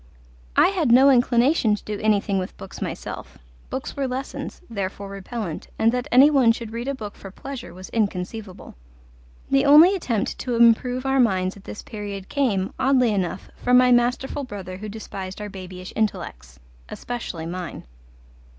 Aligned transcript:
I 0.55 0.69
had 0.69 0.91
no 0.91 1.11
inclination 1.11 1.75
to 1.75 1.83
do 1.85 1.99
anything 1.99 2.39
with 2.39 2.57
books 2.57 2.81
myself: 2.81 3.37
books 3.69 3.95
were 3.95 4.07
lessons, 4.07 4.59
therefore 4.67 5.09
repellent, 5.09 5.67
and 5.77 5.91
that 5.91 6.07
any 6.11 6.31
one 6.31 6.51
should 6.53 6.71
read 6.73 6.87
a 6.87 6.95
book 6.95 7.13
for 7.13 7.29
pleasure 7.29 7.71
was 7.71 7.89
inconceivable. 7.89 8.73
The 9.51 9.63
only 9.63 9.93
attempt 9.93 10.39
to 10.39 10.55
improve 10.55 11.05
our 11.05 11.19
minds 11.19 11.55
at 11.55 11.65
this 11.65 11.83
period 11.83 12.29
came, 12.29 12.73
oddly 12.79 13.11
enough, 13.13 13.51
from 13.57 13.77
my 13.77 13.91
masterful 13.91 14.43
brother 14.43 14.77
who 14.77 14.89
despised 14.89 15.39
our 15.39 15.49
babyish 15.49 15.93
intellects 15.95 16.59
especially 16.89 17.45
mine. 17.45 17.83